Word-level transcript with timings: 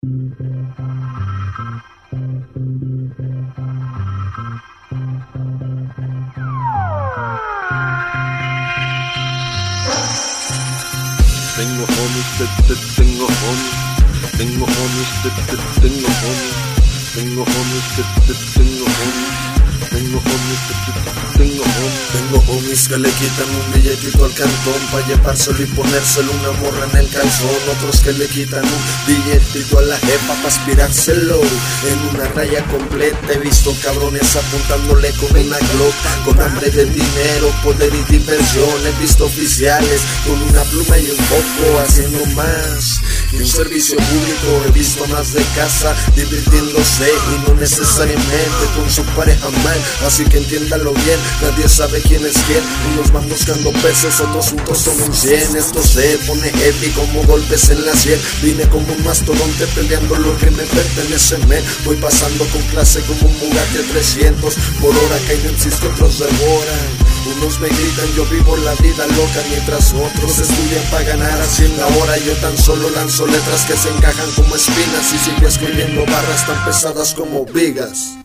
Tengo 0.00 0.14
homies, 11.82 12.30
te, 12.38 12.46
te, 12.62 12.74
tengo 12.94 13.26
homies. 13.26 13.74
Tengo 14.38 14.66
homies, 14.66 15.10
te, 15.22 15.30
te, 15.30 15.56
tengo 15.80 16.06
homies. 16.06 16.54
Tengo 17.14 17.42
homies, 17.42 17.86
te, 17.96 18.02
te, 18.24 18.34
tengo 18.54 18.84
homies. 18.84 19.34
Tengo 19.90 20.18
homies, 20.18 20.60
te, 20.68 20.74
te, 20.92 21.17
tengo 22.12 22.42
homies. 22.48 22.88
Que 22.88 22.96
le 22.96 23.10
quitan 23.10 23.48
un 23.50 23.72
billetito 23.72 24.24
al 24.24 24.32
cantón 24.32 24.80
Pa' 24.92 25.06
llevárselo 25.06 25.62
y 25.62 25.66
ponérselo 25.66 26.32
una 26.32 26.52
morra 26.60 26.86
en 26.90 26.96
el 26.98 27.08
calzón. 27.10 27.60
Otros 27.76 28.00
que 28.00 28.12
le 28.12 28.26
quitan 28.26 28.64
un 28.64 28.82
billetito 29.06 29.78
a 29.78 29.82
la 29.82 29.98
jefa 29.98 30.34
pa' 30.42 30.48
aspirárselo. 30.48 31.40
En 31.40 31.98
una 32.14 32.28
raya 32.28 32.64
completa 32.66 33.32
he 33.32 33.38
visto 33.38 33.74
cabrones 33.82 34.36
apuntándole 34.36 35.10
con 35.12 35.30
una 35.36 35.58
glock 35.58 35.94
Con 36.24 36.40
hambre 36.40 36.70
de 36.70 36.86
dinero, 36.86 37.52
poder 37.62 37.92
y 37.94 38.12
diversión. 38.12 38.86
He 38.86 39.00
visto 39.00 39.26
oficiales 39.26 40.02
con 40.26 40.40
una 40.42 40.62
pluma 40.64 40.98
y 40.98 41.10
un 41.10 41.24
poco 41.26 41.80
haciendo 41.80 42.24
más 42.34 43.00
que 43.30 43.36
un 43.38 43.46
servicio 43.46 43.96
público 43.96 44.62
He 44.66 44.72
visto 44.72 45.06
más 45.08 45.32
de 45.32 45.42
casa 45.54 45.94
divirtiéndose 46.14 47.08
y 47.08 47.48
no 47.48 47.54
necesariamente 47.54 48.64
con 48.74 48.90
su 48.90 49.02
pareja 49.14 49.48
mal. 49.64 49.78
Así 50.06 50.24
que 50.24 50.38
entiéndalo 50.38 50.92
bien, 50.92 51.18
nadie 51.42 51.68
sabe 51.68 52.00
quién 52.02 52.24
es 52.24 52.36
quién. 52.46 52.62
Unos 52.92 53.12
van 53.12 53.28
buscando 53.28 53.72
pesos, 53.72 54.20
otros 54.20 54.50
juntos 54.50 54.78
son 54.78 55.00
un 55.02 55.14
cien. 55.14 55.56
Esto 55.56 55.82
se 55.82 56.18
pone 56.26 56.50
heavy 56.50 56.90
como 56.90 57.22
golpes 57.24 57.70
en 57.70 57.84
la 57.84 57.94
sien. 57.94 58.20
Vine 58.42 58.68
como 58.68 58.92
un 58.92 59.04
mastodonte 59.04 59.66
peleando 59.68 60.16
lo 60.16 60.36
que 60.38 60.50
me 60.50 60.64
pertenece. 60.64 61.38
Me 61.46 61.62
Voy 61.84 61.96
pasando 61.96 62.44
con 62.46 62.62
clase 62.68 63.00
como 63.02 63.28
un 63.28 63.38
Bugatti 63.40 63.78
300 63.90 64.54
Por 64.80 64.90
hora 64.96 65.18
caen 65.26 65.46
en 65.46 65.58
cis 65.58 65.74
que 65.76 65.86
otros 65.86 66.18
devoran 66.18 67.07
unos 67.36 67.60
me 67.60 67.68
gritan, 67.68 68.12
yo 68.14 68.24
vivo 68.26 68.56
la 68.58 68.74
vida 68.76 69.06
loca 69.06 69.42
Mientras 69.48 69.92
otros 69.92 70.38
estudian 70.38 70.84
para 70.90 71.04
ganar. 71.04 71.40
Así 71.40 71.64
en 71.64 71.80
hora 71.80 72.18
Yo 72.18 72.34
tan 72.36 72.56
solo 72.56 72.90
lanzo 72.90 73.26
letras 73.26 73.64
que 73.66 73.76
se 73.76 73.88
encajan 73.90 74.30
como 74.36 74.54
espinas 74.54 75.12
Y 75.12 75.18
sigo 75.18 75.46
escribiendo 75.46 76.04
barras 76.06 76.46
tan 76.46 76.64
pesadas 76.64 77.14
como 77.14 77.44
vigas 77.46 78.17